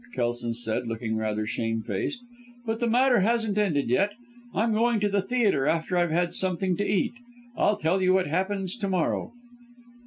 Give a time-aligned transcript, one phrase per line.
[0.15, 2.21] Kelson said looking rather shamefaced,
[2.65, 4.13] "But the matter hasn't ended yet.
[4.51, 7.13] I'm going to the theatre after I've had something to eat.
[7.55, 9.31] I'll tell you what happens, to morrow."